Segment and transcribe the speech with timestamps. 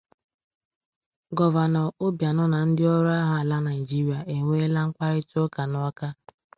[1.37, 6.07] Gọvanọ Obianọ Na Ndị Ọrụ Agha Ala Nigeria Enweela Mkparịtaụka n'Awka